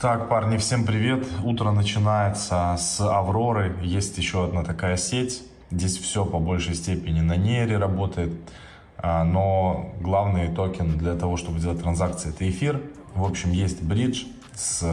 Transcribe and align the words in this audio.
Так, 0.00 0.28
парни, 0.28 0.58
всем 0.58 0.84
привет. 0.84 1.26
Утро 1.42 1.72
начинается 1.72 2.76
с 2.78 3.00
Авроры. 3.00 3.74
Есть 3.82 4.16
еще 4.16 4.44
одна 4.44 4.62
такая 4.62 4.96
сеть. 4.96 5.42
Здесь 5.72 5.98
все 5.98 6.24
по 6.24 6.38
большей 6.38 6.76
степени 6.76 7.20
на 7.20 7.36
нейре 7.36 7.78
работает. 7.78 8.32
А, 8.96 9.24
но 9.24 9.92
главный 10.00 10.54
токен 10.54 10.96
для 10.98 11.16
того, 11.16 11.36
чтобы 11.36 11.58
делать 11.58 11.82
транзакции, 11.82 12.30
это 12.30 12.48
эфир. 12.48 12.80
В 13.16 13.24
общем, 13.24 13.50
есть 13.50 13.82
бридж 13.82 14.26
с 14.54 14.84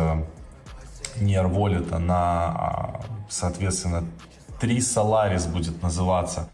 Near 1.19 1.53
Wallet 1.53 1.95
на, 1.99 2.15
а, 2.17 3.01
соответственно, 3.29 4.05
3 4.59 4.79
Solaris 4.79 5.47
будет 5.47 5.83
называться. 5.83 6.49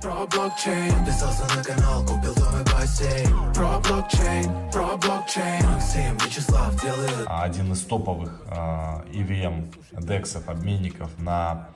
Про 0.00 0.26
блокчейн 0.26 1.06
Писался 1.06 1.56
на 1.56 1.62
канал, 1.62 2.02
купил 2.04 2.34
дом 2.34 2.60
и 2.60 2.64
бассейн. 2.64 3.52
Про 3.54 3.80
блокчейн, 3.80 4.70
про 4.70 4.96
блокчейн. 4.96 5.66
Максим, 5.66 6.16
Вячеслав 6.18 6.82
делает. 6.82 7.26
Один 7.26 7.72
из 7.72 7.82
топовых 7.82 8.42
э, 8.46 8.54
EVM 9.12 9.74
дексов, 9.92 10.48
обменников 10.48 11.10
на 11.18 11.68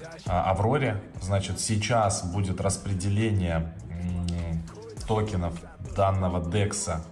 э, 0.00 0.30
Авроре. 0.30 1.00
Значит, 1.22 1.60
сейчас 1.60 2.22
будет 2.24 2.60
распределение 2.60 3.72
э, 3.90 5.06
токенов 5.06 5.54
данного 5.96 6.44
декса 6.50 7.02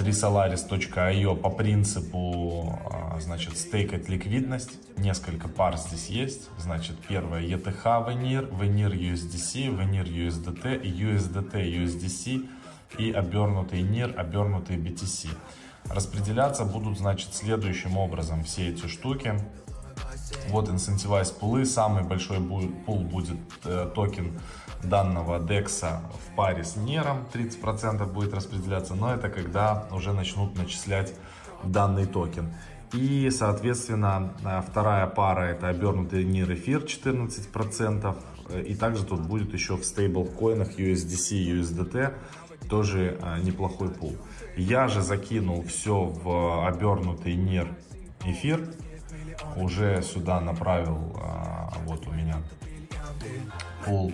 3solaris.io 0.00 1.36
по 1.36 1.50
принципу, 1.50 2.80
а, 2.90 3.20
значит, 3.20 3.58
стейкать 3.58 4.08
ликвидность. 4.08 4.78
Несколько 4.96 5.46
пар 5.46 5.76
здесь 5.76 6.06
есть. 6.06 6.48
Значит, 6.58 6.96
первое 7.06 7.42
ETH 7.42 7.84
Venir, 7.84 8.50
Venir 8.50 8.92
USDC, 8.92 9.68
Venir 9.76 10.06
USDT, 10.06 10.82
USDT 10.82 11.84
USDC 11.84 12.48
и 12.96 13.12
обернутый 13.12 13.82
NIR, 13.82 14.14
обернутый 14.14 14.78
BTC. 14.78 15.28
Распределяться 15.90 16.64
будут, 16.64 16.96
значит, 16.96 17.34
следующим 17.34 17.98
образом 17.98 18.42
все 18.44 18.70
эти 18.70 18.86
штуки. 18.86 19.34
Вот 20.48 20.68
Incentivized 20.68 21.38
пулы. 21.38 21.66
Самый 21.66 22.04
большой 22.04 22.40
пул 22.40 23.00
будет 23.00 23.38
э, 23.64 23.90
токен 23.94 24.40
данного 24.82 25.38
DEX 25.38 25.86
а 25.86 26.02
в 26.14 26.36
паре 26.36 26.64
с 26.64 26.76
NEAR 26.76 27.09
ом 27.09 27.26
30% 27.32 28.04
будет 28.12 28.34
распределяться, 28.34 28.94
но 28.94 29.12
это 29.12 29.28
когда 29.28 29.86
уже 29.90 30.12
начнут 30.12 30.56
начислять 30.56 31.14
данный 31.64 32.06
токен. 32.06 32.52
И, 32.92 33.30
соответственно, 33.30 34.34
э, 34.44 34.62
вторая 34.68 35.06
пара 35.06 35.42
это 35.42 35.68
обернутый 35.68 36.24
NEAR 36.24 36.54
эфир 36.54 36.82
14%. 36.82 38.16
И 38.66 38.74
также 38.74 39.04
тут 39.04 39.20
будет 39.20 39.52
еще 39.54 39.76
в 39.76 39.84
стейблкоинах 39.84 40.76
USDC, 40.76 41.60
USDT 41.60 42.12
тоже 42.68 43.18
э, 43.20 43.40
неплохой 43.42 43.90
пул. 43.90 44.16
Я 44.56 44.88
же 44.88 45.02
закинул 45.02 45.62
все 45.62 46.04
в 46.04 46.66
обернутый 46.66 47.36
NIR 47.36 47.68
эфир. 48.24 48.68
Уже 49.56 50.02
сюда 50.02 50.40
направил, 50.40 51.16
э, 51.16 51.78
вот 51.86 52.06
у 52.08 52.10
меня 52.10 52.42
пул 53.84 54.12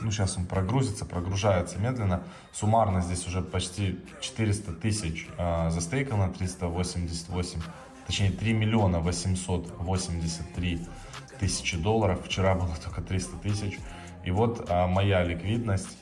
ну, 0.00 0.10
сейчас 0.10 0.36
он 0.36 0.46
прогрузится, 0.46 1.04
прогружается 1.04 1.78
медленно. 1.78 2.22
Суммарно 2.52 3.00
здесь 3.00 3.26
уже 3.26 3.42
почти 3.42 3.98
400 4.20 4.72
тысяч 4.74 5.28
э, 5.36 5.70
застейкано, 5.70 6.32
388, 6.32 7.60
точнее 8.06 8.30
3 8.30 8.52
миллиона 8.52 9.00
883 9.00 10.86
тысячи 11.40 11.76
долларов. 11.76 12.20
Вчера 12.24 12.54
было 12.54 12.74
только 12.84 13.02
300 13.02 13.36
тысяч. 13.38 13.78
И 14.24 14.30
вот 14.30 14.68
э, 14.68 14.86
моя 14.86 15.24
ликвидность 15.24 15.98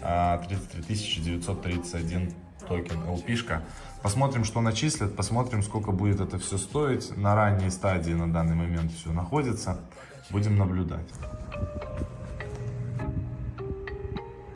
э, 0.00 0.38
33 0.48 0.96
931 1.22 2.34
токен 2.68 3.00
LP-шка. 3.00 3.62
Посмотрим, 4.02 4.44
что 4.44 4.60
начислят, 4.60 5.14
посмотрим, 5.16 5.62
сколько 5.62 5.92
будет 5.92 6.20
это 6.20 6.38
все 6.38 6.56
стоить. 6.56 7.16
На 7.16 7.34
ранней 7.34 7.70
стадии 7.70 8.12
на 8.12 8.32
данный 8.32 8.54
момент 8.54 8.92
все 8.92 9.12
находится. 9.12 9.80
Будем 10.30 10.56
наблюдать. 10.56 11.06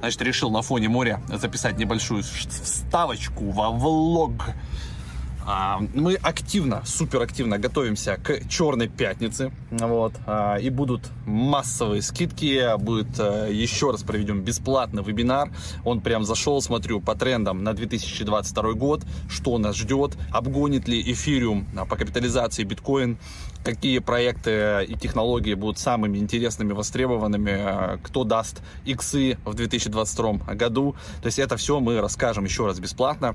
Значит, 0.05 0.21
решил 0.21 0.51
на 0.51 0.61
фоне 0.61 0.91
моря 0.91 1.19
записать 1.29 1.79
небольшую 1.79 2.23
вставочку 2.23 3.49
во 3.53 3.71
влог. 3.71 4.49
А, 5.47 5.81
мы 5.95 6.15
активно, 6.15 6.83
супер 6.85 7.23
активно 7.23 7.59
готовимся 7.59 8.17
к 8.17 8.49
Черной 8.49 8.89
пятнице. 8.89 9.53
Вот, 9.71 10.15
а, 10.27 10.57
и 10.57 10.71
будут 10.71 11.11
массовые 11.27 12.03
скидки. 12.03 12.77
Будет 12.79 13.19
а, 13.19 13.49
еще 13.49 13.91
раз 13.91 14.03
проведем 14.03 14.43
бесплатный 14.43 15.03
вебинар. 15.03 15.51
Он 15.85 16.01
прям 16.01 16.25
зашел, 16.25 16.61
смотрю, 16.63 17.01
по 17.01 17.15
трендам 17.15 17.63
на 17.63 17.75
2022 17.75 18.73
год. 18.73 19.03
Что 19.29 19.59
нас 19.59 19.77
ждет? 19.77 20.17
Обгонит 20.33 20.89
ли 20.89 21.01
эфириум 21.13 21.67
по 21.89 21.97
капитализации 21.97 22.65
биткоин? 22.65 23.19
какие 23.65 23.99
проекты 23.99 24.85
и 24.87 24.95
технологии 24.95 25.55
будут 25.55 25.79
самыми 25.79 26.19
интересными, 26.19 26.73
востребованными, 26.73 27.95
э, 27.95 27.99
кто 28.03 28.25
даст 28.25 28.61
иксы 28.85 29.39
в 29.45 29.55
2022 29.55 30.55
году. 30.55 30.95
То 31.23 31.27
есть 31.27 31.39
это 31.39 31.57
все 31.57 31.81
мы 31.81 32.01
расскажем 32.01 32.45
еще 32.45 32.67
раз 32.67 32.79
бесплатно. 32.79 33.35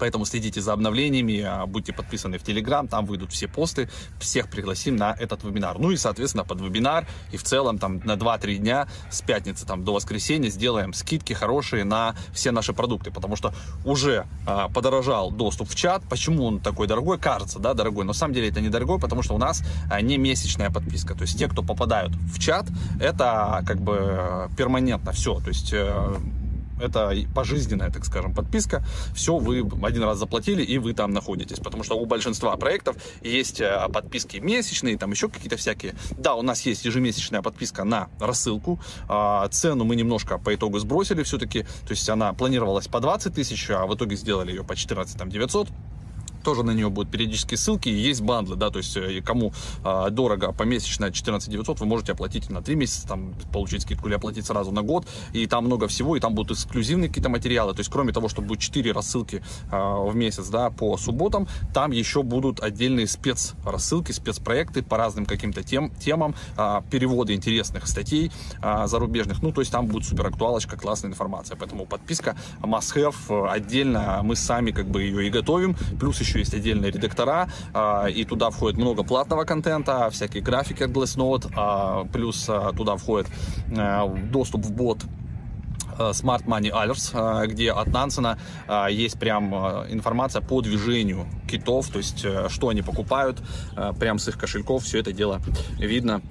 Поэтому 0.00 0.24
следите 0.24 0.60
за 0.60 0.72
обновлениями, 0.72 1.40
а, 1.40 1.66
будьте 1.66 1.92
подписаны 1.92 2.38
в 2.38 2.42
Телеграм, 2.42 2.88
там 2.88 3.06
выйдут 3.06 3.32
все 3.32 3.46
посты, 3.46 3.88
всех 4.18 4.50
пригласим 4.50 4.96
на 4.96 5.12
этот 5.12 5.44
вебинар. 5.44 5.78
Ну 5.78 5.90
и, 5.90 5.96
соответственно, 5.96 6.44
под 6.44 6.60
вебинар 6.60 7.06
и 7.32 7.36
в 7.36 7.42
целом 7.42 7.78
там 7.78 8.00
на 8.04 8.14
2-3 8.14 8.56
дня 8.56 8.88
с 9.10 9.22
пятницы 9.22 9.66
там 9.66 9.84
до 9.84 9.92
воскресенья 9.92 10.48
сделаем 10.50 10.92
скидки 10.94 11.32
хорошие 11.32 11.84
на 11.84 12.14
все 12.32 12.50
наши 12.50 12.72
продукты, 12.72 13.10
потому 13.10 13.36
что 13.36 13.54
уже 13.84 14.26
а, 14.46 14.68
подорожал 14.68 15.30
доступ 15.30 15.68
в 15.68 15.74
чат. 15.74 16.02
Почему 16.08 16.44
он 16.46 16.60
такой 16.60 16.86
дорогой? 16.86 17.18
Кажется, 17.18 17.58
да, 17.58 17.74
дорогой, 17.74 18.04
но 18.04 18.08
на 18.08 18.14
самом 18.14 18.34
деле 18.34 18.48
это 18.48 18.60
не 18.60 18.68
дорогой, 18.68 18.98
потому 18.98 19.22
что 19.22 19.34
у 19.34 19.38
нас 19.38 19.62
а, 19.90 20.00
не 20.00 20.18
месячная 20.18 20.70
подписка. 20.70 21.14
То 21.14 21.22
есть 21.22 21.38
те, 21.38 21.46
кто 21.46 21.62
попадают 21.62 22.12
в 22.14 22.38
чат, 22.38 22.66
это 23.00 23.62
как 23.66 23.80
бы 23.80 24.48
перманентно 24.56 25.12
все. 25.12 25.38
То 25.40 25.48
есть 25.48 25.72
э, 25.72 26.16
это 26.80 27.14
пожизненная, 27.34 27.90
так 27.90 28.04
скажем, 28.04 28.34
подписка. 28.34 28.84
Все, 29.14 29.36
вы 29.36 29.68
один 29.82 30.02
раз 30.02 30.18
заплатили, 30.18 30.62
и 30.62 30.78
вы 30.78 30.92
там 30.94 31.12
находитесь. 31.12 31.58
Потому 31.58 31.84
что 31.84 31.96
у 31.96 32.06
большинства 32.06 32.56
проектов 32.56 32.96
есть 33.22 33.60
э, 33.60 33.88
подписки 33.92 34.38
месячные, 34.38 34.96
там 34.98 35.10
еще 35.10 35.28
какие-то 35.28 35.56
всякие. 35.56 35.94
Да, 36.18 36.34
у 36.34 36.42
нас 36.42 36.62
есть 36.66 36.84
ежемесячная 36.84 37.42
подписка 37.42 37.84
на 37.84 38.08
рассылку. 38.18 38.80
А, 39.08 39.48
цену 39.48 39.84
мы 39.84 39.96
немножко 39.96 40.38
по 40.38 40.54
итогу 40.54 40.78
сбросили 40.78 41.22
все-таки. 41.22 41.62
То 41.62 41.90
есть 41.90 42.08
она 42.08 42.32
планировалась 42.32 42.88
по 42.88 43.00
20 43.00 43.34
тысяч, 43.34 43.70
а 43.70 43.86
в 43.86 43.94
итоге 43.94 44.16
сделали 44.16 44.50
ее 44.50 44.64
по 44.64 44.76
14 44.76 45.16
там, 45.16 45.30
900 45.30 45.68
тоже 46.42 46.62
на 46.62 46.72
нее 46.72 46.90
будут 46.90 47.10
периодические 47.10 47.58
ссылки, 47.58 47.88
и 47.88 47.94
есть 47.94 48.20
бандлы, 48.20 48.56
да, 48.56 48.70
то 48.70 48.78
есть 48.78 48.96
э, 48.96 49.22
кому 49.22 49.52
э, 49.84 50.08
дорого 50.10 50.52
помесячно 50.52 51.12
14 51.12 51.50
900, 51.50 51.80
вы 51.80 51.86
можете 51.86 52.12
оплатить 52.12 52.50
на 52.50 52.62
3 52.62 52.74
месяца, 52.76 53.08
там, 53.08 53.34
получить 53.52 53.82
скидку 53.82 54.08
или 54.08 54.14
оплатить 54.14 54.46
сразу 54.46 54.72
на 54.72 54.82
год, 54.82 55.06
и 55.32 55.46
там 55.46 55.66
много 55.66 55.88
всего, 55.88 56.16
и 56.16 56.20
там 56.20 56.34
будут 56.34 56.56
эксклюзивные 56.56 57.08
какие-то 57.08 57.28
материалы, 57.28 57.72
то 57.72 57.80
есть 57.80 57.90
кроме 57.90 58.12
того, 58.12 58.28
что 58.28 58.42
будет 58.42 58.60
4 58.60 58.92
рассылки 58.92 59.42
э, 59.70 59.76
в 59.76 60.14
месяц, 60.14 60.48
да, 60.48 60.70
по 60.70 60.96
субботам, 60.96 61.48
там 61.74 61.90
еще 61.90 62.22
будут 62.22 62.60
отдельные 62.60 63.06
спецрассылки, 63.06 64.12
спецпроекты 64.12 64.82
по 64.82 64.96
разным 64.96 65.26
каким-то 65.26 65.62
тем, 65.62 65.90
темам, 65.90 66.34
э, 66.56 66.82
переводы 66.90 67.34
интересных 67.34 67.86
статей 67.86 68.30
э, 68.62 68.86
зарубежных, 68.86 69.42
ну, 69.42 69.52
то 69.52 69.60
есть 69.60 69.72
там 69.72 69.86
будет 69.86 70.04
супер 70.04 70.26
актуалочка, 70.26 70.76
классная 70.76 71.10
информация, 71.10 71.56
поэтому 71.56 71.86
подписка 71.86 72.36
must 72.62 72.96
have, 72.96 73.14
э, 73.28 73.50
отдельно 73.50 74.20
мы 74.22 74.36
сами 74.36 74.70
как 74.70 74.86
бы 74.86 75.02
ее 75.02 75.26
и 75.26 75.30
готовим, 75.30 75.76
плюс 75.98 76.20
еще 76.20 76.29
еще 76.30 76.38
есть 76.38 76.54
отдельные 76.54 76.90
редактора, 76.90 77.48
а, 77.74 78.06
и 78.06 78.24
туда 78.24 78.50
входит 78.50 78.78
много 78.78 79.02
платного 79.02 79.44
контента, 79.44 80.08
всякие 80.10 80.42
графики 80.42 80.82
от 80.82 80.90
Glassnode, 80.90 81.52
а, 81.56 82.04
плюс 82.12 82.46
а, 82.48 82.72
туда 82.72 82.96
входит 82.96 83.26
доступ 84.30 84.64
в 84.64 84.72
бот 84.72 84.98
Smart 85.98 86.44
Money 86.46 86.70
Alerts, 86.70 87.46
где 87.46 87.72
от 87.72 87.88
Нансена 87.88 88.38
есть 88.90 89.18
прям 89.18 89.54
информация 89.90 90.40
по 90.40 90.62
движению 90.62 91.26
китов, 91.48 91.88
то 91.88 91.98
есть 91.98 92.24
э, 92.24 92.48
что 92.48 92.68
они 92.68 92.82
покупают, 92.82 93.42
прям 93.98 94.18
с 94.18 94.28
их 94.28 94.38
кошельков, 94.38 94.84
все 94.84 95.00
это 95.00 95.12
дело 95.12 95.40
видно. 95.78 96.22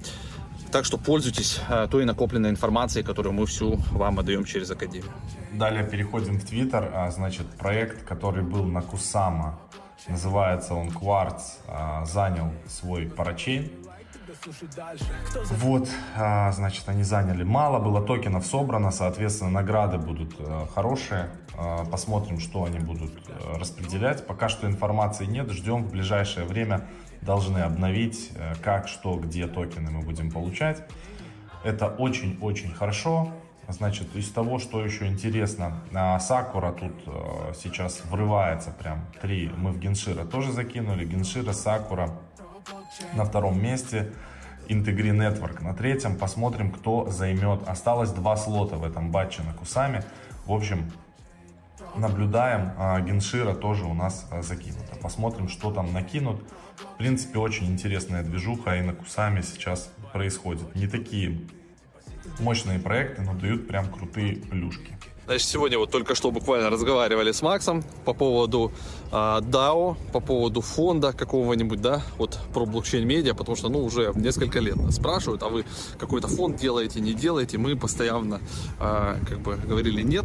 Так 0.72 0.84
что 0.84 0.98
пользуйтесь 0.98 1.60
той 1.90 2.04
накопленной 2.04 2.50
информацией, 2.50 3.04
которую 3.04 3.32
мы 3.32 3.46
всю 3.46 3.76
вам 3.92 4.18
отдаем 4.18 4.44
через 4.44 4.70
Академию. 4.70 5.12
Далее 5.52 5.84
переходим 5.84 6.38
в 6.40 6.44
Твиттер. 6.44 7.10
Значит, 7.10 7.46
проект, 7.58 8.04
который 8.04 8.42
был 8.42 8.64
на 8.64 8.82
Кусама, 8.82 9.58
Называется 10.08 10.74
он 10.74 10.88
Quartz, 10.88 11.58
а, 11.66 12.04
занял 12.04 12.50
свой 12.66 13.06
парачейн. 13.06 13.70
Вот, 15.50 15.88
а, 16.16 16.52
значит, 16.52 16.88
они 16.88 17.02
заняли 17.02 17.42
мало, 17.42 17.78
было 17.78 18.00
токенов 18.00 18.46
собрано, 18.46 18.90
соответственно, 18.90 19.50
награды 19.50 19.98
будут 19.98 20.34
э, 20.38 20.66
хорошие. 20.74 21.30
А, 21.56 21.84
посмотрим, 21.84 22.40
что 22.40 22.64
они 22.64 22.78
будут 22.78 23.12
э, 23.28 23.58
распределять. 23.58 24.26
Пока 24.26 24.48
что 24.48 24.66
информации 24.66 25.26
нет, 25.26 25.50
ждем 25.50 25.84
в 25.84 25.90
ближайшее 25.90 26.46
время. 26.46 26.86
Должны 27.22 27.58
обновить, 27.58 28.30
э, 28.34 28.54
как, 28.62 28.88
что, 28.88 29.16
где 29.16 29.46
токены 29.46 29.90
мы 29.90 30.02
будем 30.02 30.30
получать. 30.30 30.84
Это 31.64 31.88
очень-очень 31.88 32.72
хорошо. 32.72 33.32
Значит, 33.72 34.14
из 34.16 34.30
того, 34.30 34.58
что 34.58 34.84
еще 34.84 35.06
интересно, 35.06 35.80
Сакура 36.20 36.72
тут 36.72 36.92
э, 37.06 37.52
сейчас 37.60 38.02
врывается 38.04 38.70
прям 38.70 39.04
три. 39.20 39.50
Мы 39.56 39.70
в 39.70 39.78
Геншира 39.78 40.24
тоже 40.24 40.52
закинули. 40.52 41.04
Геншира, 41.04 41.52
Сакура 41.52 42.10
на 43.14 43.24
втором 43.24 43.62
месте. 43.62 44.12
Integri 44.68 45.10
Network 45.10 45.62
на 45.62 45.74
третьем. 45.74 46.16
Посмотрим, 46.16 46.70
кто 46.70 47.10
займет. 47.10 47.68
Осталось 47.68 48.10
два 48.10 48.36
слота 48.36 48.76
в 48.76 48.84
этом 48.84 49.10
батче 49.10 49.42
на 49.42 49.52
Кусами. 49.52 50.04
В 50.46 50.52
общем, 50.52 50.90
наблюдаем. 51.96 52.72
А, 52.78 53.00
Геншира 53.00 53.54
тоже 53.54 53.84
у 53.84 53.94
нас 53.94 54.26
а, 54.30 54.42
закинута. 54.42 54.96
Посмотрим, 55.02 55.48
что 55.48 55.72
там 55.72 55.92
накинут. 55.92 56.42
В 56.76 56.98
принципе, 56.98 57.38
очень 57.38 57.66
интересная 57.66 58.22
движуха 58.22 58.76
и 58.76 58.82
на 58.82 58.94
Кусами 58.94 59.42
сейчас 59.42 59.90
происходит. 60.12 60.74
Не 60.74 60.86
такие 60.86 61.40
мощные 62.40 62.78
проекты, 62.78 63.22
но 63.22 63.34
дают 63.34 63.68
прям 63.68 63.90
крутые 63.90 64.36
плюшки. 64.36 64.96
Значит, 65.26 65.48
сегодня 65.48 65.78
вот 65.78 65.90
только 65.90 66.14
что 66.14 66.30
буквально 66.30 66.70
разговаривали 66.70 67.30
с 67.30 67.42
Максом 67.42 67.84
по 68.04 68.14
поводу 68.14 68.72
э, 69.12 69.14
DAO, 69.14 69.96
по 70.12 70.20
поводу 70.20 70.60
фонда 70.60 71.12
какого-нибудь, 71.12 71.80
да, 71.80 72.02
вот 72.18 72.38
про 72.52 72.64
блокчейн-медиа, 72.64 73.34
потому 73.34 73.54
что, 73.54 73.68
ну, 73.68 73.84
уже 73.84 74.12
несколько 74.16 74.58
лет 74.60 74.76
спрашивают, 74.90 75.42
а 75.42 75.48
вы 75.48 75.64
какой-то 75.98 76.26
фонд 76.26 76.56
делаете, 76.56 77.00
не 77.00 77.12
делаете, 77.12 77.58
мы 77.58 77.76
постоянно, 77.76 78.40
э, 78.80 79.16
как 79.28 79.40
бы, 79.40 79.56
говорили 79.56 80.02
нет, 80.02 80.24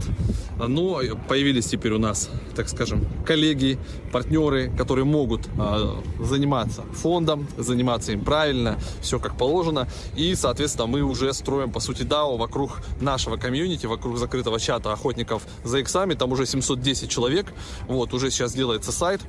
но 0.57 0.99
появились 1.27 1.67
теперь 1.67 1.91
у 1.91 1.99
нас, 1.99 2.29
так 2.55 2.69
скажем, 2.69 3.05
коллеги, 3.25 3.77
партнеры, 4.11 4.71
которые 4.75 5.05
могут 5.05 5.47
э, 5.57 5.95
заниматься 6.19 6.81
фондом, 6.93 7.47
заниматься 7.57 8.11
им 8.11 8.23
правильно, 8.23 8.79
все 9.01 9.19
как 9.19 9.37
положено, 9.37 9.87
и, 10.15 10.33
соответственно, 10.35 10.87
мы 10.87 11.01
уже 11.01 11.31
строим, 11.33 11.71
по 11.71 11.79
сути, 11.79 12.03
DAO 12.03 12.37
вокруг 12.37 12.79
нашего 13.01 13.37
комьюнити, 13.37 13.85
вокруг 13.85 14.17
закрытого 14.17 14.59
чата 14.59 14.94
охотников 14.95 15.43
за 15.63 15.79
иксами, 15.79 16.15
там 16.15 16.31
уже 16.31 16.45
710 16.45 17.09
человек, 17.09 17.53
вот, 17.87 18.13
уже 18.13 18.31
сейчас 18.31 18.53
делается 18.53 18.91
сайт, 18.91 19.21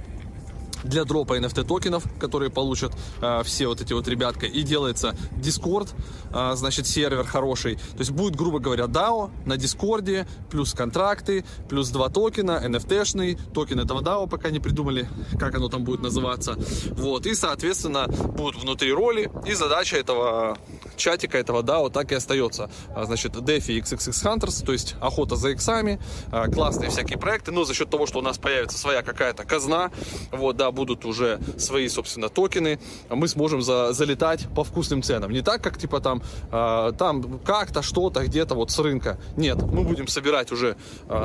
для 0.87 1.05
дропа 1.05 1.39
NFT 1.39 1.65
токенов, 1.65 2.05
которые 2.19 2.51
получат 2.51 2.93
э, 3.21 3.43
все 3.45 3.67
вот 3.67 3.81
эти 3.81 3.93
вот 3.93 4.09
ребятка, 4.09 4.47
и 4.47 4.63
делается 4.63 5.17
Discord, 5.33 5.91
э, 6.33 6.53
значит, 6.57 6.87
сервер 6.87 7.25
хороший. 7.25 7.77
То 7.77 7.99
есть 7.99 8.11
будет, 8.11 8.37
грубо 8.37 8.59
говоря, 8.59 8.85
DAO 8.85 9.31
на 9.45 9.55
Discord, 9.55 10.27
плюс 10.51 10.73
контракты, 10.73 11.45
плюс 11.69 11.89
два 11.91 12.09
токена, 12.09 12.63
NFT-шный, 12.65 13.39
токен 13.53 13.81
этого 13.81 14.01
DAO 14.01 14.29
пока 14.29 14.51
не 14.51 14.61
придумали, 14.61 15.09
как 15.39 15.55
оно 15.55 15.69
там 15.69 15.85
будет 15.85 16.03
называться. 16.03 16.57
Вот, 16.93 17.27
и, 17.27 17.35
соответственно, 17.35 18.07
будут 18.09 18.63
внутри 18.63 18.93
роли, 18.93 19.31
и 19.47 19.55
задача 19.55 19.97
этого 19.97 20.59
чатика, 20.97 21.39
этого 21.39 21.63
DAO 21.63 21.91
так 21.91 22.13
и 22.13 22.15
остается. 22.15 22.71
А, 22.95 23.05
значит, 23.05 23.35
DeFi 23.35 23.81
XXX 23.81 24.11
Hunters, 24.11 24.65
то 24.65 24.73
есть 24.73 24.97
охота 25.01 25.37
за 25.37 25.51
иксами, 25.51 26.01
э, 26.33 26.51
классные 26.53 26.91
всякие 26.91 27.19
проекты, 27.19 27.53
но 27.53 27.65
за 27.65 27.75
счет 27.75 27.91
того, 27.91 28.07
что 28.07 28.19
у 28.19 28.23
нас 28.23 28.39
появится 28.39 28.79
своя 28.79 29.03
какая-то 29.03 29.45
казна, 29.45 29.91
вот, 30.33 30.57
да, 30.57 30.71
будут 30.71 31.05
уже 31.05 31.41
свои, 31.59 31.89
собственно, 31.89 32.29
токены, 32.29 32.79
мы 33.11 33.29
сможем 33.29 33.63
за, 33.63 33.93
залетать 33.93 34.49
по 34.55 34.65
вкусным 34.65 35.03
ценам. 35.03 35.31
Не 35.31 35.43
так, 35.43 35.63
как 35.63 35.79
типа 35.79 36.01
там, 36.01 36.23
э, 36.51 36.93
там 36.99 37.39
как-то, 37.41 37.83
что-то, 37.83 38.25
где-то 38.25 38.55
вот 38.55 38.71
с 38.71 38.79
рынка. 38.79 39.19
Нет, 39.37 39.63
мы 39.63 39.83
будем 39.83 40.09
собирать 40.09 40.53
уже, 40.53 40.77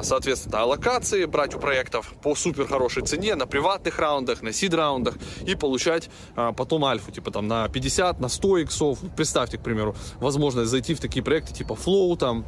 соответственно, 0.03 0.61
аллокации, 0.61 1.25
брать 1.25 1.55
у 1.55 1.59
проектов 1.59 2.13
по 2.21 2.35
супер 2.35 2.67
хорошей 2.67 3.03
цене 3.03 3.35
на 3.35 3.45
приватных 3.45 3.99
раундах, 3.99 4.41
на 4.41 4.51
сид 4.53 4.73
раундах 4.73 5.15
и 5.45 5.55
получать 5.55 6.09
потом 6.35 6.85
альфу, 6.85 7.11
типа 7.11 7.31
там 7.31 7.47
на 7.47 7.67
50, 7.67 8.19
на 8.19 8.29
100 8.29 8.57
иксов. 8.59 8.99
Представьте, 9.15 9.57
к 9.61 9.63
примеру, 9.63 9.95
возможность 10.19 10.71
зайти 10.71 10.93
в 10.93 10.99
такие 10.99 11.23
проекты 11.23 11.53
типа 11.53 11.73
Flow, 11.73 12.17
там, 12.17 12.45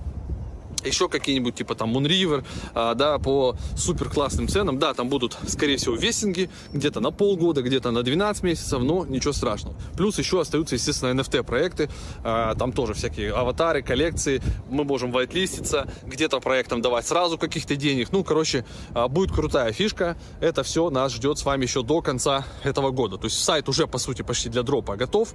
еще 0.86 1.10
какие-нибудь 1.10 1.56
типа 1.56 1.76
там 1.76 1.96
Moonriver, 1.96 2.46
а, 2.74 2.94
да, 2.96 3.20
по 3.20 3.56
супер 3.76 4.10
классным 4.10 4.48
ценам. 4.48 4.80
Да, 4.80 4.94
там 4.94 5.10
будут, 5.10 5.38
скорее 5.48 5.78
всего, 5.78 5.96
вестинги 5.96 6.50
где-то 6.72 7.00
на 7.00 7.12
полгода, 7.12 7.62
где-то 7.62 7.92
на 7.92 8.04
12 8.04 8.44
месяцев, 8.44 8.82
но 8.82 9.06
ничего 9.06 9.34
страшного. 9.34 9.76
Плюс 9.96 10.18
еще 10.20 10.42
остаются, 10.42 10.76
естественно, 10.76 11.20
NFT 11.20 11.44
проекты, 11.44 11.90
а, 12.24 12.56
там 12.56 12.72
тоже 12.72 12.94
всякие 12.94 13.32
аватары, 13.34 13.82
коллекции, 13.82 14.42
мы 14.70 14.84
можем 14.84 15.12
вайтлиститься, 15.12 15.88
где-то 16.04 16.40
проектам 16.40 16.82
давать 16.82 17.08
сразу 17.08 17.38
каких-то 17.38 17.76
денег. 17.76 18.12
Ну, 18.12 18.24
короче, 18.24 18.66
а, 18.94 19.08
будет 19.08 19.32
крутая 19.32 19.72
фишка. 19.72 20.18
Это 20.40 20.64
все 20.64 20.90
нас 20.90 21.14
ждет 21.14 21.38
с 21.38 21.46
вами 21.46 21.64
еще 21.64 21.84
до 21.84 22.02
конца 22.02 22.46
этого 22.64 22.92
года. 22.92 23.18
То 23.18 23.26
есть 23.26 23.44
сайт 23.44 23.70
уже, 23.70 23.88
по 23.88 23.98
сути, 23.98 24.22
почти 24.22 24.50
для 24.50 24.64
дропа 24.64 24.96
готов. 24.96 25.34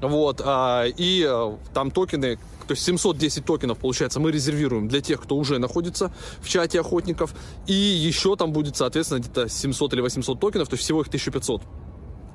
Вот, 0.00 0.42
и 0.46 1.48
там 1.74 1.90
токены 1.90 2.38
то 2.68 2.72
есть 2.72 2.84
710 2.84 3.44
токенов, 3.44 3.78
получается, 3.78 4.20
мы 4.20 4.30
резервируем 4.30 4.88
для 4.88 5.00
тех, 5.00 5.22
кто 5.22 5.36
уже 5.36 5.58
находится 5.58 6.12
в 6.40 6.48
чате 6.48 6.80
охотников. 6.80 7.34
И 7.66 7.72
еще 7.72 8.36
там 8.36 8.52
будет, 8.52 8.76
соответственно, 8.76 9.20
где-то 9.20 9.48
700 9.48 9.94
или 9.94 10.00
800 10.02 10.38
токенов, 10.38 10.68
то 10.68 10.74
есть 10.74 10.84
всего 10.84 11.00
их 11.00 11.08
1500 11.08 11.62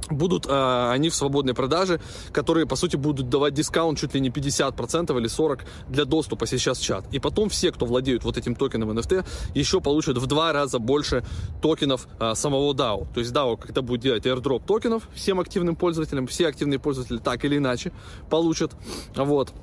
будут 0.10 0.46
э, 0.48 0.92
они 0.92 1.10
в 1.10 1.16
свободной 1.16 1.54
продаже, 1.54 2.02
которые, 2.32 2.66
по 2.66 2.76
сути, 2.76 2.96
будут 2.96 3.30
давать 3.30 3.54
дискаунт 3.54 3.98
чуть 4.00 4.14
ли 4.14 4.20
не 4.20 4.30
50% 4.30 5.18
или 5.18 5.30
40% 5.30 5.62
для 5.88 6.06
доступа 6.06 6.46
сейчас 6.46 6.80
в 6.80 6.84
чат. 6.84 7.06
И 7.12 7.20
потом 7.20 7.50
все, 7.50 7.72
кто 7.72 7.86
владеют 7.86 8.24
вот 8.24 8.38
этим 8.38 8.56
токеном 8.56 8.92
NFT, 8.92 9.26
еще 9.56 9.82
получат 9.82 10.18
в 10.18 10.26
два 10.28 10.52
раза 10.54 10.80
больше 10.80 11.24
токенов 11.62 12.08
э, 12.20 12.34
самого 12.36 12.74
DAO. 12.74 13.08
То 13.14 13.20
есть 13.20 13.32
DAO, 13.32 13.58
когда 13.58 13.82
будет 13.82 14.02
делать 14.02 14.26
airdrop 14.26 14.66
токенов 14.66 15.08
всем 15.14 15.40
активным 15.40 15.76
пользователям, 15.76 16.28
все 16.28 16.48
активные 16.48 16.80
пользователи 16.80 17.18
так 17.18 17.46
или 17.46 17.58
иначе 17.58 17.92
получат. 18.30 18.74
Вот 19.16 19.54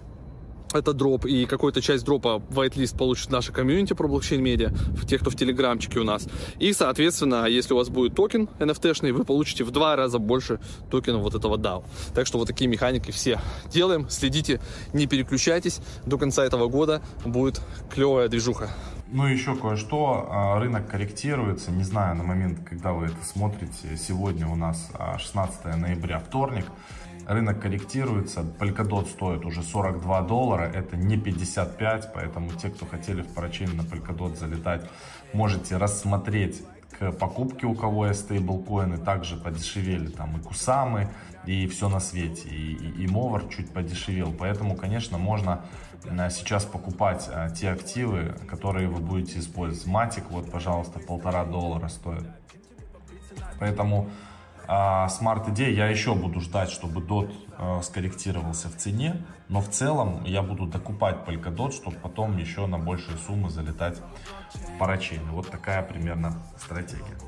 это 0.74 0.92
дроп, 0.92 1.26
и 1.26 1.46
какую-то 1.46 1.80
часть 1.80 2.04
дропа 2.04 2.42
whitelist 2.50 2.96
получит 2.96 3.30
наша 3.30 3.52
комьюнити 3.52 3.92
про 3.92 4.08
блокчейн-медиа, 4.08 4.72
тех, 5.06 5.20
кто 5.20 5.30
в 5.30 5.36
телеграмчике 5.36 6.00
у 6.00 6.04
нас. 6.04 6.26
И, 6.58 6.72
соответственно, 6.72 7.46
если 7.46 7.74
у 7.74 7.76
вас 7.76 7.88
будет 7.88 8.14
токен 8.14 8.48
NFT-шный, 8.58 9.12
вы 9.12 9.24
получите 9.24 9.64
в 9.64 9.70
два 9.70 9.96
раза 9.96 10.18
больше 10.18 10.60
токенов 10.90 11.22
вот 11.22 11.34
этого 11.34 11.56
DAO. 11.56 11.84
Так 12.14 12.26
что 12.26 12.38
вот 12.38 12.48
такие 12.48 12.68
механики 12.68 13.10
все 13.10 13.40
делаем. 13.70 14.08
Следите, 14.08 14.60
не 14.92 15.06
переключайтесь. 15.06 15.80
До 16.06 16.18
конца 16.18 16.44
этого 16.44 16.68
года 16.68 17.02
будет 17.24 17.60
клевая 17.92 18.28
движуха. 18.28 18.70
Ну, 19.12 19.26
еще 19.26 19.56
кое-что. 19.56 20.28
А, 20.30 20.60
рынок 20.60 20.88
корректируется. 20.88 21.72
Не 21.72 21.82
знаю, 21.82 22.16
на 22.16 22.22
момент, 22.22 22.60
когда 22.68 22.92
вы 22.92 23.06
это 23.06 23.24
смотрите. 23.24 23.96
Сегодня 23.96 24.46
у 24.46 24.54
нас 24.54 24.90
16 25.18 25.60
а, 25.64 25.76
ноября, 25.76 26.20
вторник 26.20 26.66
рынок 27.32 27.60
корректируется, 27.60 28.40
Polkadot 28.40 29.08
стоит 29.08 29.44
уже 29.44 29.62
42 29.62 30.22
доллара, 30.22 30.64
это 30.64 30.96
не 30.96 31.16
55, 31.16 32.12
поэтому 32.12 32.50
те, 32.52 32.70
кто 32.70 32.86
хотели 32.86 33.22
в 33.22 33.28
парачейн 33.28 33.76
на 33.76 33.82
Polkadot 33.82 34.36
залетать, 34.36 34.90
можете 35.32 35.76
рассмотреть 35.76 36.62
к 36.98 37.12
покупке, 37.12 37.66
у 37.66 37.74
кого 37.74 38.08
есть 38.08 38.22
стейблкоины, 38.22 38.98
также 38.98 39.36
подешевели 39.36 40.08
там 40.08 40.36
и 40.38 40.42
Кусамы, 40.42 41.08
и 41.46 41.68
все 41.68 41.88
на 41.88 42.00
свете, 42.00 42.48
и, 42.48 42.72
и, 42.74 43.04
и 43.04 43.06
Мовар 43.06 43.44
чуть 43.48 43.72
подешевел, 43.72 44.34
поэтому, 44.36 44.74
конечно, 44.74 45.16
можно 45.16 45.64
э, 46.04 46.30
сейчас 46.30 46.64
покупать 46.64 47.30
а, 47.32 47.48
те 47.48 47.70
активы, 47.70 48.34
которые 48.48 48.88
вы 48.88 49.00
будете 49.00 49.38
использовать. 49.38 49.86
Матик, 49.86 50.24
вот, 50.30 50.50
пожалуйста, 50.50 50.98
полтора 50.98 51.44
доллара 51.44 51.88
стоит. 51.88 52.26
Поэтому 53.60 54.10
а 54.72 55.08
ID 55.08 55.72
я 55.72 55.88
еще 55.88 56.14
буду 56.14 56.40
ждать, 56.40 56.70
чтобы 56.70 57.00
DOT 57.00 57.32
э, 57.58 57.82
скорректировался 57.82 58.68
в 58.68 58.76
цене, 58.76 59.20
но 59.48 59.60
в 59.60 59.68
целом 59.68 60.22
я 60.24 60.42
буду 60.42 60.66
докупать 60.66 61.16
Polkadot, 61.26 61.72
чтобы 61.72 61.96
потом 61.96 62.38
еще 62.38 62.66
на 62.66 62.78
большие 62.78 63.18
суммы 63.18 63.50
залетать 63.50 63.98
в 64.54 64.78
парачейн. 64.78 65.28
Вот 65.32 65.50
такая 65.50 65.82
примерно 65.82 66.40
стратегия. 66.56 67.18